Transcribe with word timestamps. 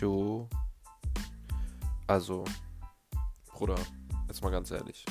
Jo. 0.00 0.48
Also, 2.06 2.44
Bruder, 3.48 3.74
jetzt 4.28 4.42
mal 4.42 4.50
ganz 4.50 4.70
ehrlich. 4.70 5.04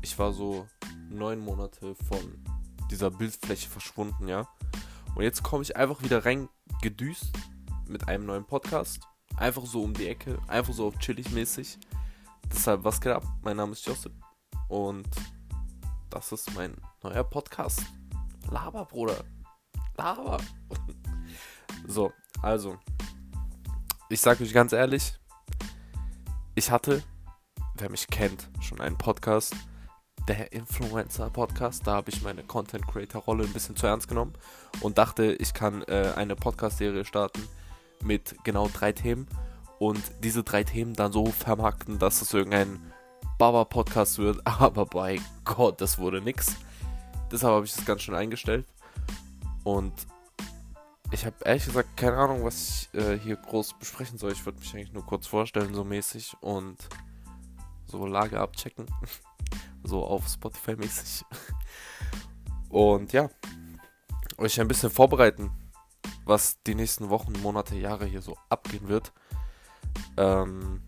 Ich 0.00 0.18
war 0.18 0.32
so 0.32 0.66
neun 1.10 1.40
Monate 1.40 1.94
von 1.94 2.42
dieser 2.90 3.10
Bildfläche 3.10 3.68
verschwunden, 3.68 4.28
ja. 4.28 4.48
Und 5.14 5.24
jetzt 5.24 5.42
komme 5.42 5.62
ich 5.62 5.76
einfach 5.76 6.02
wieder 6.02 6.24
reingedüst 6.24 7.32
mit 7.86 8.08
einem 8.08 8.24
neuen 8.24 8.46
Podcast. 8.46 9.00
Einfach 9.36 9.66
so 9.66 9.82
um 9.82 9.92
die 9.92 10.08
Ecke, 10.08 10.38
einfach 10.48 10.72
so 10.72 10.86
auf 10.86 10.98
chillig 10.98 11.30
mäßig. 11.32 11.78
Deshalb, 12.50 12.82
was 12.82 13.00
geht 13.00 13.12
ab? 13.12 13.24
Mein 13.42 13.58
Name 13.58 13.72
ist 13.72 13.86
Josip 13.86 14.12
und 14.68 15.08
das 16.08 16.32
ist 16.32 16.54
mein 16.54 16.74
neuer 17.02 17.24
Podcast. 17.24 17.84
Laber, 18.50 18.86
Bruder. 18.86 19.22
Laber. 19.96 20.38
so, 21.86 22.10
also, 22.40 22.78
ich 24.12 24.20
sage 24.20 24.44
euch 24.44 24.52
ganz 24.52 24.74
ehrlich, 24.74 25.14
ich 26.54 26.70
hatte, 26.70 27.02
wer 27.76 27.90
mich 27.90 28.08
kennt, 28.08 28.46
schon 28.60 28.80
einen 28.80 28.98
Podcast, 28.98 29.54
der 30.28 30.52
Influencer-Podcast. 30.52 31.86
Da 31.86 31.94
habe 31.94 32.10
ich 32.10 32.22
meine 32.22 32.42
Content-Creator-Rolle 32.42 33.44
ein 33.44 33.52
bisschen 33.54 33.74
zu 33.74 33.86
ernst 33.86 34.08
genommen 34.08 34.34
und 34.82 34.98
dachte, 34.98 35.32
ich 35.32 35.54
kann 35.54 35.82
äh, 35.84 36.12
eine 36.14 36.36
Podcast-Serie 36.36 37.06
starten 37.06 37.48
mit 38.04 38.36
genau 38.44 38.68
drei 38.68 38.92
Themen 38.92 39.26
und 39.78 40.02
diese 40.22 40.44
drei 40.44 40.62
Themen 40.62 40.92
dann 40.92 41.12
so 41.12 41.26
vermarkten, 41.26 41.98
dass 41.98 42.20
es 42.20 42.34
irgendein 42.34 42.92
Baba-Podcast 43.38 44.18
wird. 44.18 44.40
Aber 44.46 44.84
bei 44.84 45.20
Gott, 45.46 45.80
das 45.80 45.98
wurde 45.98 46.20
nix. 46.20 46.56
Deshalb 47.32 47.54
habe 47.54 47.64
ich 47.64 47.74
das 47.74 47.86
ganz 47.86 48.02
schön 48.02 48.14
eingestellt. 48.14 48.66
Und 49.64 49.92
ich 51.12 51.26
habe 51.26 51.36
ehrlich 51.44 51.66
gesagt 51.66 51.96
keine 51.96 52.16
Ahnung, 52.16 52.44
was 52.44 52.88
ich 52.92 52.98
äh, 52.98 53.18
hier 53.18 53.36
groß 53.36 53.74
besprechen 53.78 54.18
soll. 54.18 54.32
Ich 54.32 54.44
würde 54.44 54.58
mich 54.58 54.74
eigentlich 54.74 54.92
nur 54.92 55.04
kurz 55.04 55.26
vorstellen, 55.26 55.74
so 55.74 55.84
mäßig 55.84 56.34
und 56.40 56.88
so 57.86 58.06
Lage 58.06 58.40
abchecken. 58.40 58.86
so 59.84 60.04
auf 60.04 60.26
Spotify 60.26 60.76
mäßig. 60.76 61.24
Und 62.70 63.12
ja, 63.12 63.28
euch 64.38 64.58
ein 64.58 64.68
bisschen 64.68 64.90
vorbereiten, 64.90 65.50
was 66.24 66.62
die 66.62 66.74
nächsten 66.74 67.10
Wochen, 67.10 67.32
Monate, 67.42 67.76
Jahre 67.76 68.06
hier 68.06 68.22
so 68.22 68.38
abgehen 68.48 68.88
wird. 68.88 69.12
Ähm, 70.16 70.82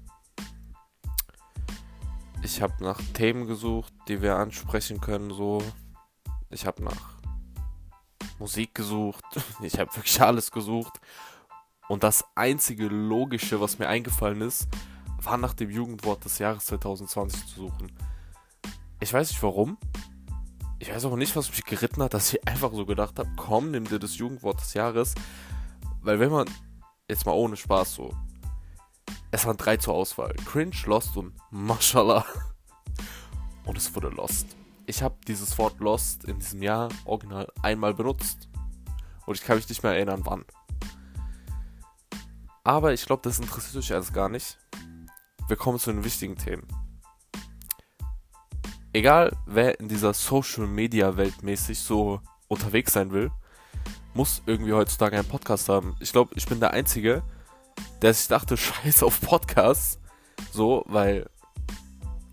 ich 2.42 2.62
habe 2.62 2.82
nach 2.82 3.00
Themen 3.12 3.46
gesucht, 3.46 3.92
die 4.08 4.22
wir 4.22 4.36
ansprechen 4.36 5.00
können, 5.00 5.30
so. 5.30 5.62
Ich 6.48 6.66
habe 6.66 6.82
nach 6.82 7.13
Musik 8.38 8.74
gesucht. 8.74 9.24
Ich 9.62 9.78
habe 9.78 9.94
wirklich 9.94 10.20
alles 10.20 10.50
gesucht. 10.50 11.00
Und 11.88 12.02
das 12.02 12.24
einzige 12.34 12.86
Logische, 12.86 13.60
was 13.60 13.78
mir 13.78 13.88
eingefallen 13.88 14.40
ist, 14.40 14.68
war 15.22 15.36
nach 15.36 15.54
dem 15.54 15.70
Jugendwort 15.70 16.24
des 16.24 16.38
Jahres 16.38 16.66
2020 16.66 17.46
zu 17.46 17.60
suchen. 17.60 17.92
Ich 19.00 19.12
weiß 19.12 19.30
nicht 19.30 19.42
warum. 19.42 19.78
Ich 20.78 20.90
weiß 20.90 21.04
auch 21.06 21.16
nicht, 21.16 21.36
was 21.36 21.50
mich 21.50 21.64
geritten 21.64 22.02
hat, 22.02 22.14
dass 22.14 22.32
ich 22.32 22.46
einfach 22.46 22.72
so 22.72 22.84
gedacht 22.84 23.18
habe, 23.18 23.30
komm, 23.36 23.70
nimm 23.70 23.84
dir 23.84 23.98
das 23.98 24.16
Jugendwort 24.16 24.60
des 24.60 24.74
Jahres. 24.74 25.14
Weil 26.02 26.20
wenn 26.20 26.30
man, 26.30 26.48
jetzt 27.08 27.26
mal 27.26 27.32
ohne 27.32 27.56
Spaß 27.56 27.94
so, 27.94 28.14
es 29.30 29.46
waren 29.46 29.56
drei 29.56 29.76
zur 29.76 29.94
Auswahl. 29.94 30.34
Cringe, 30.44 30.76
Lost 30.86 31.16
und 31.16 31.34
Mashallah. 31.50 32.24
Und 33.64 33.78
es 33.78 33.94
wurde 33.94 34.08
Lost 34.08 34.54
ich 34.86 35.02
habe 35.02 35.16
dieses 35.26 35.56
Wort 35.58 35.80
Lost 35.80 36.24
in 36.24 36.38
diesem 36.38 36.62
Jahr 36.62 36.88
original 37.04 37.50
einmal 37.62 37.94
benutzt. 37.94 38.48
Und 39.26 39.36
ich 39.38 39.44
kann 39.44 39.56
mich 39.56 39.68
nicht 39.68 39.82
mehr 39.82 39.92
erinnern, 39.92 40.22
wann. 40.24 40.44
Aber 42.62 42.92
ich 42.92 43.04
glaube, 43.04 43.22
das 43.22 43.38
interessiert 43.38 43.76
euch 43.82 43.92
alles 43.92 44.12
gar 44.12 44.28
nicht. 44.28 44.58
Wir 45.48 45.56
kommen 45.56 45.78
zu 45.78 45.92
den 45.92 46.04
wichtigen 46.04 46.36
Themen. 46.36 46.66
Egal, 48.92 49.36
wer 49.46 49.80
in 49.80 49.88
dieser 49.88 50.14
Social 50.14 50.66
Media 50.66 51.16
Welt 51.16 51.42
mäßig 51.42 51.78
so 51.78 52.20
unterwegs 52.48 52.92
sein 52.92 53.10
will, 53.10 53.30
muss 54.14 54.42
irgendwie 54.46 54.72
heutzutage 54.72 55.18
einen 55.18 55.28
Podcast 55.28 55.68
haben. 55.68 55.96
Ich 56.00 56.12
glaube, 56.12 56.32
ich 56.36 56.46
bin 56.46 56.60
der 56.60 56.70
Einzige, 56.70 57.22
der 58.02 58.14
sich 58.14 58.28
dachte, 58.28 58.56
scheiß 58.58 59.02
auf 59.02 59.20
Podcasts. 59.20 59.98
So, 60.52 60.84
weil, 60.86 61.28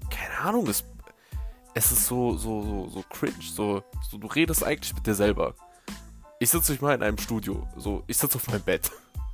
keine 0.10 0.38
Ahnung, 0.40 0.68
es 0.68 0.84
es 1.74 1.92
ist 1.92 2.08
so, 2.08 2.36
so, 2.38 2.62
so, 2.62 2.90
so 2.90 3.04
cringe. 3.10 3.42
So, 3.42 3.84
so, 4.10 4.18
du 4.18 4.28
redest 4.28 4.64
eigentlich 4.64 4.94
mit 4.94 5.06
dir 5.06 5.16
selber. 5.16 5.56
Ich 6.40 6.50
sitze 6.50 6.72
nicht 6.72 6.82
mal 6.82 6.96
in 6.96 7.04
einem 7.04 7.18
Studio. 7.18 7.68
So, 7.78 8.04
ich 8.08 8.18
sitze 8.18 8.36
auf 8.36 8.48
meinem 8.48 8.64
Bett. 8.64 8.92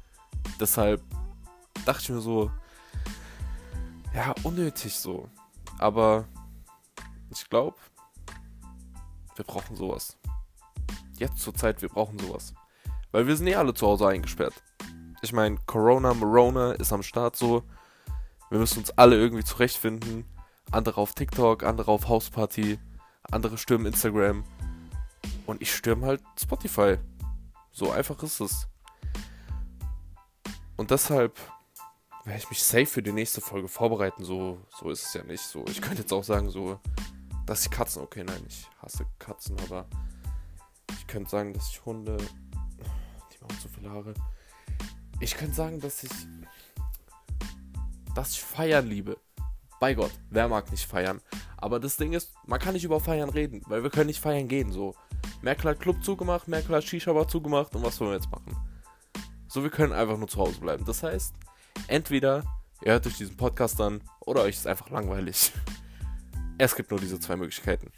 Deshalb 0.60 1.02
dachte 1.86 2.02
ich 2.02 2.10
mir 2.10 2.22
so, 2.22 2.52
ja, 4.14 4.36
unnötig 4.44 4.96
so. 4.96 5.30
Aber 5.80 6.26
ich 7.30 7.50
glaube, 7.50 7.78
wir 9.36 9.46
brauchen 9.46 9.76
sowas. 9.76 10.18
Jetzt 11.18 11.40
zur 11.40 11.56
Zeit, 11.56 11.82
wir 11.82 11.90
brauchen 11.90 12.20
sowas. 12.20 12.54
Weil 13.12 13.26
wir 13.26 13.36
sind 13.36 13.48
eh 13.48 13.56
alle 13.56 13.74
zu 13.74 13.88
Hause 13.88 14.08
eingesperrt. 14.08 14.54
Ich 15.22 15.34
meine, 15.34 15.58
Corona, 15.66 16.14
Morona 16.14 16.74
ist 16.74 16.94
am 16.94 17.04
Start 17.04 17.36
so. 17.36 17.64
Wir 18.50 18.60
müssen 18.60 18.80
uns 18.80 18.92
alle 18.92 19.16
irgendwie 19.16 19.44
zurechtfinden 19.44 20.26
andere 20.72 21.00
auf 21.02 21.14
TikTok, 21.14 21.64
andere 21.64 21.92
auf 21.92 22.08
Hausparty, 22.08 22.80
andere 23.32 23.58
stürmen 23.58 23.88
Instagram 23.88 24.44
und 25.46 25.62
ich 25.62 25.74
stürme 25.74 26.06
halt 26.06 26.24
Spotify. 26.40 26.98
So 27.72 27.92
einfach 27.92 28.22
ist 28.24 28.40
es. 28.40 28.68
Und 30.76 30.92
deshalb 30.92 31.40
werde 32.24 32.40
ich 32.40 32.50
mich 32.50 32.64
safe 32.64 32.86
für 32.86 33.02
die 33.02 33.12
nächste 33.12 33.42
Folge 33.42 33.68
vorbereiten. 33.68 34.24
So, 34.24 34.60
so 34.78 34.90
ist 34.90 35.06
es 35.06 35.14
ja 35.14 35.24
nicht. 35.24 35.42
So, 35.42 35.66
ich 35.68 35.82
könnte 35.82 36.02
jetzt 36.02 36.14
auch 36.14 36.24
sagen, 36.24 36.50
so, 36.50 36.80
dass 37.46 37.66
ich 37.66 37.72
Katzen, 37.72 38.02
okay, 38.02 38.24
nein, 38.24 38.44
ich 38.48 38.70
hasse 38.82 39.06
Katzen, 39.18 39.58
aber 39.62 39.88
ich 40.92 41.08
könnte 41.08 41.30
sagen, 41.30 41.54
dass 41.54 41.70
ich 41.70 41.86
Hunde, 41.86 42.18
die 42.18 43.42
machen 43.42 43.58
so 43.62 43.70
viele 43.70 43.90
Haare. 43.90 44.14
Ich 45.20 45.36
könnte 45.36 45.56
sagen, 45.56 45.80
dass 45.80 46.04
ich, 46.04 46.12
dass 48.14 48.32
ich 48.32 48.42
Feiern 48.42 48.88
liebe. 48.88 49.18
Bei 49.80 49.94
Gott, 49.94 50.12
wer 50.30 50.48
mag 50.48 50.72
nicht 50.72 50.86
feiern? 50.86 51.22
Aber 51.58 51.80
das 51.80 51.98
Ding 51.98 52.14
ist, 52.14 52.34
man 52.46 52.60
kann 52.60 52.74
nicht 52.74 52.84
über 52.84 53.00
Feiern 53.00 53.30
reden, 53.30 53.62
weil 53.68 53.84
wir 53.84 53.90
können 53.90 54.08
nicht 54.08 54.22
feiern 54.22 54.48
gehen. 54.48 54.72
So, 54.72 54.96
Merkel 55.42 55.72
hat 55.72 55.80
Club 55.80 56.04
zugemacht, 56.04 56.48
Merkel 56.48 56.76
hat 56.76 56.84
Shisha 56.84 57.14
Bar 57.14 57.28
zugemacht 57.28 57.76
und 57.76 57.84
was 57.84 58.00
wollen 58.00 58.12
wir 58.12 58.16
jetzt 58.18 58.32
machen? 58.32 58.56
So, 59.48 59.64
wir 59.64 59.70
können 59.70 59.94
einfach 59.94 60.18
nur 60.18 60.28
zu 60.28 60.40
Hause 60.40 60.60
bleiben. 60.60 60.84
Das 60.86 61.04
heißt, 61.04 61.36
entweder 61.88 62.44
ihr 62.82 62.94
hört 62.94 63.06
euch 63.06 63.18
diesen 63.18 63.38
Podcast 63.38 63.80
an 63.80 64.02
oder 64.22 64.42
euch 64.42 64.56
ist 64.56 64.68
einfach 64.68 64.90
langweilig. 64.90 65.52
Es 66.60 66.76
gibt 66.76 66.90
nur 66.90 67.00
diese 67.00 67.20
zwei 67.20 67.36
Möglichkeiten. 67.36 67.92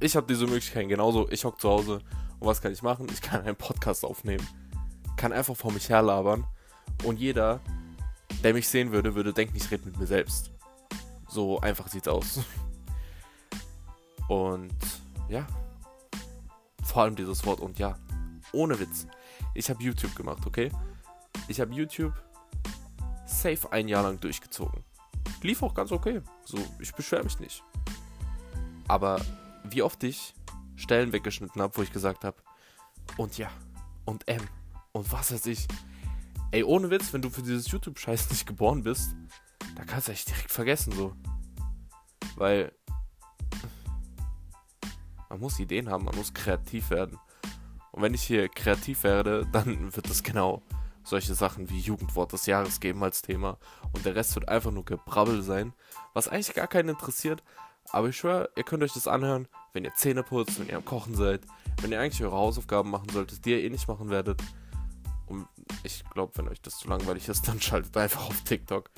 Ich 0.00 0.16
habe 0.16 0.26
diese 0.26 0.46
Möglichkeiten 0.46 0.88
genauso. 0.88 1.28
Ich 1.30 1.44
hocke 1.44 1.58
zu 1.58 1.68
Hause 1.68 2.00
und 2.40 2.48
was 2.48 2.60
kann 2.60 2.72
ich 2.72 2.82
machen? 2.82 3.06
Ich 3.12 3.22
kann 3.22 3.42
einen 3.42 3.54
Podcast 3.54 4.04
aufnehmen. 4.04 4.44
Kann 5.16 5.32
einfach 5.32 5.54
vor 5.54 5.70
mich 5.70 5.88
herlabern 5.88 6.44
und 7.04 7.20
jeder, 7.20 7.60
der 8.42 8.52
mich 8.52 8.66
sehen 8.68 8.90
würde, 8.90 9.14
würde 9.14 9.32
denken, 9.32 9.56
ich 9.56 9.70
rede 9.70 9.84
mit 9.84 9.96
mir 9.96 10.08
selbst. 10.08 10.55
So 11.36 11.60
einfach 11.60 11.86
sieht's 11.88 12.08
aus. 12.08 12.40
Und 14.26 14.72
ja. 15.28 15.46
Vor 16.82 17.02
allem 17.02 17.14
dieses 17.14 17.44
Wort 17.44 17.60
und 17.60 17.78
ja. 17.78 17.98
Ohne 18.52 18.80
Witz. 18.80 19.06
Ich 19.52 19.68
habe 19.68 19.82
YouTube 19.82 20.14
gemacht, 20.14 20.46
okay? 20.46 20.72
Ich 21.46 21.60
habe 21.60 21.74
YouTube 21.74 22.14
safe 23.26 23.70
ein 23.70 23.86
Jahr 23.86 24.02
lang 24.02 24.18
durchgezogen. 24.18 24.82
Lief 25.42 25.62
auch 25.62 25.74
ganz 25.74 25.92
okay. 25.92 26.22
So, 26.46 26.56
ich 26.80 26.94
beschwere 26.94 27.24
mich 27.24 27.38
nicht. 27.38 27.62
Aber 28.88 29.20
wie 29.64 29.82
oft 29.82 30.02
ich 30.04 30.32
Stellen 30.74 31.12
weggeschnitten 31.12 31.60
habe, 31.60 31.76
wo 31.76 31.82
ich 31.82 31.92
gesagt 31.92 32.24
habe, 32.24 32.38
und 33.18 33.36
ja, 33.36 33.50
und 34.06 34.26
M, 34.26 34.40
und 34.92 35.12
was 35.12 35.34
weiß 35.34 35.44
ich. 35.44 35.68
Ey, 36.50 36.64
ohne 36.64 36.88
Witz, 36.88 37.12
wenn 37.12 37.20
du 37.20 37.28
für 37.28 37.42
dieses 37.42 37.70
YouTube-Scheiß 37.70 38.30
nicht 38.30 38.46
geboren 38.46 38.84
bist, 38.84 39.14
da 39.76 39.84
kannst 39.84 40.08
du 40.08 40.12
echt 40.12 40.28
direkt 40.28 40.50
vergessen, 40.50 40.92
so. 40.92 41.14
Weil 42.36 42.72
man 45.28 45.40
muss 45.40 45.58
Ideen 45.58 45.90
haben, 45.90 46.04
man 46.04 46.16
muss 46.16 46.34
kreativ 46.34 46.90
werden. 46.90 47.18
Und 47.92 48.02
wenn 48.02 48.14
ich 48.14 48.22
hier 48.22 48.48
kreativ 48.48 49.04
werde, 49.04 49.46
dann 49.52 49.94
wird 49.94 50.08
es 50.08 50.22
genau 50.22 50.62
solche 51.04 51.34
Sachen 51.34 51.70
wie 51.70 51.78
Jugendwort 51.78 52.32
des 52.32 52.46
Jahres 52.46 52.80
geben 52.80 53.02
als 53.02 53.22
Thema. 53.22 53.58
Und 53.92 54.04
der 54.04 54.14
Rest 54.14 54.34
wird 54.34 54.48
einfach 54.48 54.72
nur 54.72 54.84
Gebrabbel 54.84 55.42
sein, 55.42 55.72
was 56.12 56.28
eigentlich 56.28 56.54
gar 56.54 56.66
keinen 56.66 56.90
interessiert. 56.90 57.42
Aber 57.90 58.08
ich 58.08 58.16
schwöre, 58.16 58.50
ihr 58.56 58.64
könnt 58.64 58.82
euch 58.82 58.92
das 58.92 59.06
anhören, 59.06 59.46
wenn 59.72 59.84
ihr 59.84 59.94
Zähne 59.94 60.22
putzt, 60.22 60.58
wenn 60.58 60.68
ihr 60.68 60.76
am 60.76 60.84
Kochen 60.84 61.14
seid, 61.14 61.42
wenn 61.80 61.92
ihr 61.92 62.00
eigentlich 62.00 62.22
eure 62.24 62.36
Hausaufgaben 62.36 62.90
machen 62.90 63.08
solltet, 63.10 63.44
die 63.44 63.52
ihr 63.52 63.62
eh 63.62 63.70
nicht 63.70 63.86
machen 63.86 64.10
werdet. 64.10 64.42
Und 65.26 65.46
ich 65.84 66.04
glaube, 66.10 66.32
wenn 66.36 66.48
euch 66.48 66.60
das 66.60 66.78
zu 66.78 66.88
langweilig 66.88 67.28
ist, 67.28 67.46
dann 67.46 67.60
schaltet 67.60 67.96
einfach 67.96 68.28
auf 68.28 68.40
TikTok. 68.42 68.90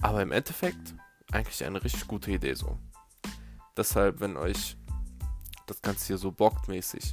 Aber 0.00 0.22
im 0.22 0.32
Endeffekt 0.32 0.94
eigentlich 1.32 1.64
eine 1.64 1.82
richtig 1.82 2.06
gute 2.06 2.30
Idee 2.30 2.54
so. 2.54 2.78
Deshalb, 3.76 4.20
wenn 4.20 4.36
euch 4.36 4.76
das 5.66 5.82
Ganze 5.82 6.06
hier 6.06 6.18
so 6.18 6.32
bockt 6.32 6.68
mäßig, 6.68 7.12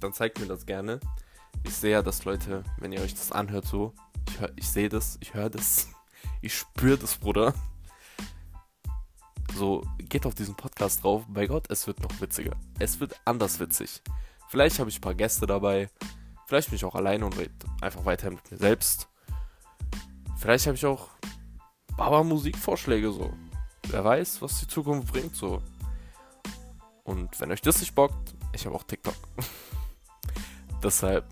dann 0.00 0.12
zeigt 0.12 0.38
mir 0.40 0.46
das 0.46 0.66
gerne. 0.66 1.00
Ich 1.64 1.74
sehe 1.74 1.92
ja, 1.92 2.02
dass 2.02 2.24
Leute, 2.24 2.62
wenn 2.78 2.92
ihr 2.92 3.00
euch 3.00 3.14
das 3.14 3.32
anhört, 3.32 3.66
so, 3.66 3.92
ich, 4.28 4.40
hör, 4.40 4.50
ich 4.56 4.68
sehe 4.68 4.88
das, 4.88 5.18
ich 5.20 5.34
höre 5.34 5.50
das, 5.50 5.88
ich 6.40 6.56
spüre 6.56 6.98
das, 6.98 7.16
Bruder. 7.16 7.54
So, 9.54 9.84
geht 9.98 10.24
auf 10.24 10.34
diesen 10.34 10.54
Podcast 10.54 11.02
drauf. 11.02 11.24
Bei 11.28 11.46
Gott, 11.46 11.68
es 11.68 11.86
wird 11.86 12.00
noch 12.00 12.20
witziger. 12.20 12.54
Es 12.78 13.00
wird 13.00 13.18
anders 13.24 13.58
witzig. 13.58 14.02
Vielleicht 14.48 14.78
habe 14.78 14.88
ich 14.88 14.98
ein 14.98 15.02
paar 15.02 15.14
Gäste 15.14 15.46
dabei. 15.46 15.88
Vielleicht 16.46 16.68
bin 16.68 16.76
ich 16.76 16.84
auch 16.84 16.94
alleine 16.94 17.26
und 17.26 17.36
rede 17.36 17.52
einfach 17.80 18.04
weiter 18.04 18.30
mit 18.30 18.50
mir 18.50 18.56
selbst. 18.56 19.08
Vielleicht 20.38 20.66
habe 20.66 20.76
ich 20.76 20.86
auch 20.86 21.08
Baba-Musikvorschläge 21.96 23.10
so. 23.10 23.32
Wer 23.88 24.04
weiß, 24.04 24.40
was 24.40 24.60
die 24.60 24.68
Zukunft 24.68 25.12
bringt 25.12 25.34
so. 25.34 25.60
Und 27.02 27.40
wenn 27.40 27.50
euch 27.50 27.60
das 27.60 27.80
nicht 27.80 27.94
bockt, 27.94 28.34
ich 28.52 28.64
habe 28.64 28.76
auch 28.76 28.84
TikTok. 28.84 29.16
Deshalb 30.82 31.26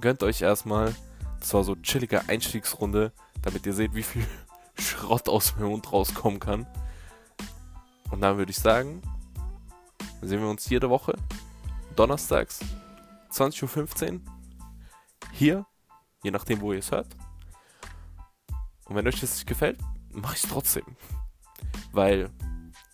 gönnt 0.00 0.22
euch 0.22 0.42
erstmal. 0.42 0.94
Das 1.40 1.54
war 1.54 1.64
so 1.64 1.74
chillige 1.76 2.28
Einstiegsrunde, 2.28 3.12
damit 3.40 3.64
ihr 3.64 3.72
seht, 3.72 3.94
wie 3.94 4.02
viel 4.02 4.26
Schrott 4.78 5.28
aus 5.28 5.56
meinem 5.56 5.70
Mund 5.70 5.90
rauskommen 5.90 6.38
kann. 6.38 6.66
Und 8.10 8.20
dann 8.20 8.36
würde 8.36 8.50
ich 8.50 8.58
sagen, 8.58 9.00
sehen 10.20 10.40
wir 10.40 10.48
uns 10.48 10.68
jede 10.68 10.90
Woche. 10.90 11.14
Donnerstags, 11.96 12.60
20.15 13.32 14.12
Uhr. 14.12 14.20
Hier, 15.32 15.66
je 16.22 16.30
nachdem, 16.30 16.60
wo 16.60 16.72
ihr 16.72 16.80
es 16.80 16.90
hört. 16.90 17.08
Und 18.88 18.96
wenn 18.96 19.06
euch 19.06 19.20
das 19.20 19.34
nicht 19.34 19.46
gefällt, 19.46 19.78
mache 20.10 20.36
ich 20.36 20.44
es 20.44 20.50
trotzdem. 20.50 20.84
Weil 21.92 22.30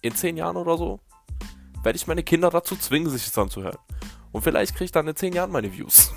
in 0.03 0.15
10 0.15 0.37
Jahren 0.37 0.57
oder 0.57 0.77
so 0.77 1.01
werde 1.83 1.97
ich 1.97 2.07
meine 2.07 2.23
Kinder 2.23 2.51
dazu 2.51 2.77
zwingen, 2.77 3.11
sich 3.11 3.25
das 3.25 3.39
anzuhören. 3.39 3.79
Und 4.33 4.43
vielleicht 4.43 4.73
kriege 4.73 4.87
ich 4.87 4.93
dann 4.93 5.07
in 5.07 5.17
10 5.17 5.33
Jahren 5.33 5.53
meine 5.53 5.73
Views. 5.73 6.13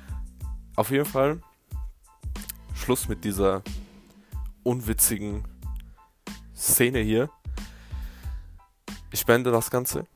Auf 0.76 0.90
jeden 0.90 1.04
Fall 1.04 1.40
Schluss 2.74 3.08
mit 3.08 3.24
dieser 3.24 3.62
unwitzigen 4.62 5.44
Szene 6.54 7.00
hier. 7.00 7.30
Ich 9.12 9.24
beende 9.24 9.50
das 9.50 9.70
Ganze. 9.70 10.06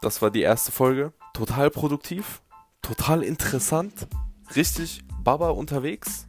Das 0.00 0.20
war 0.20 0.30
die 0.30 0.42
erste 0.42 0.72
Folge. 0.72 1.12
Total 1.32 1.70
produktiv, 1.70 2.42
total 2.82 3.22
interessant, 3.22 4.08
richtig 4.56 5.04
Baba 5.22 5.50
unterwegs. 5.50 6.26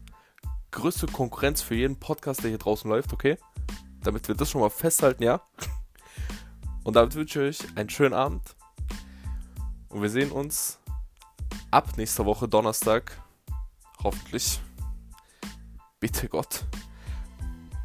Größte 0.73 1.05
Konkurrenz 1.05 1.61
für 1.61 1.75
jeden 1.75 1.97
Podcast, 1.97 2.41
der 2.41 2.49
hier 2.49 2.57
draußen 2.57 2.89
läuft, 2.89 3.13
okay? 3.13 3.37
Damit 4.01 4.27
wir 4.27 4.33
das 4.33 4.49
schon 4.49 4.59
mal 4.59 4.71
festhalten, 4.71 5.21
ja? 5.21 5.39
Und 6.83 6.95
damit 6.95 7.13
wünsche 7.13 7.47
ich 7.47 7.61
euch 7.61 7.77
einen 7.77 7.91
schönen 7.91 8.15
Abend. 8.15 8.41
Und 9.89 10.01
wir 10.01 10.09
sehen 10.09 10.31
uns 10.31 10.79
ab 11.69 11.95
nächster 11.95 12.25
Woche 12.25 12.47
Donnerstag. 12.47 13.21
Hoffentlich. 14.03 14.59
Bitte 15.99 16.27
Gott. 16.27 16.65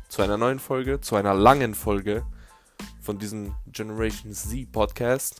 Zu 0.09 0.23
einer 0.23 0.39
neuen 0.39 0.59
Folge, 0.59 0.99
zu 1.03 1.15
einer 1.15 1.35
langen 1.35 1.75
Folge 1.75 2.25
von 3.03 3.19
diesem 3.19 3.55
Generation 3.67 4.33
Z 4.33 4.73
Podcast. 4.73 5.39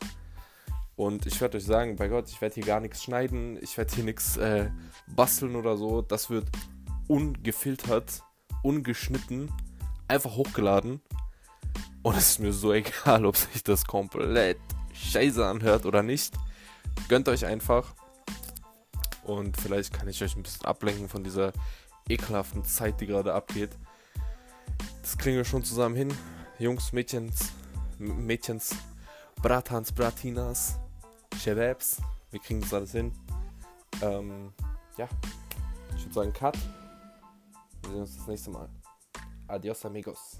Und 0.95 1.25
ich 1.25 1.41
werde 1.41 1.57
euch 1.57 1.65
sagen, 1.65 1.95
bei 1.95 2.09
Gott, 2.09 2.29
ich 2.29 2.39
werde 2.41 2.55
hier 2.55 2.65
gar 2.65 2.79
nichts 2.79 3.03
schneiden, 3.03 3.57
ich 3.59 3.75
werde 3.75 3.95
hier 3.95 4.03
nichts 4.03 4.37
äh, 4.37 4.69
basteln 5.07 5.55
oder 5.55 5.77
so. 5.77 6.03
Das 6.03 6.29
wird 6.29 6.45
ungefiltert, 7.09 8.23
ungeschnitten, 8.63 9.51
einfach 10.07 10.35
hochgeladen. 10.35 11.01
Und 12.03 12.15
es 12.15 12.31
ist 12.31 12.39
mir 12.39 12.53
so 12.53 12.71
egal, 12.73 13.25
ob 13.25 13.35
sich 13.35 13.63
das 13.63 13.83
komplett 13.85 14.59
scheiße 14.93 15.45
anhört 15.45 15.85
oder 15.85 16.03
nicht. 16.03 16.33
Gönnt 17.09 17.27
euch 17.27 17.45
einfach. 17.45 17.93
Und 19.23 19.57
vielleicht 19.57 19.93
kann 19.93 20.07
ich 20.07 20.23
euch 20.23 20.35
ein 20.35 20.43
bisschen 20.43 20.65
ablenken 20.65 21.09
von 21.09 21.23
dieser 21.23 21.51
ekelhaften 22.07 22.63
Zeit, 22.63 23.01
die 23.01 23.07
gerade 23.07 23.33
abgeht. 23.33 23.71
Das 25.01 25.17
kriegen 25.17 25.37
wir 25.37 25.45
schon 25.45 25.63
zusammen 25.63 25.95
hin. 25.95 26.13
Jungs, 26.57 26.93
Mädchens, 26.93 27.51
Mädchens, 27.97 28.75
Bratans, 29.41 29.91
Bratinas, 29.91 30.79
Shababs. 31.37 32.01
Wir 32.31 32.39
kriegen 32.39 32.61
das 32.61 32.73
alles 32.73 32.91
hin. 32.91 33.11
Ähm, 34.01 34.53
ja, 34.97 35.07
ich 35.95 36.03
würde 36.03 36.13
sagen, 36.13 36.33
Cut. 36.33 36.57
Wir 37.89 37.93
sehen 37.93 38.01
uns 38.01 38.17
das 38.17 38.27
nächste 38.27 38.51
Mal. 38.51 38.69
Adios, 39.47 39.83
amigos. 39.83 40.39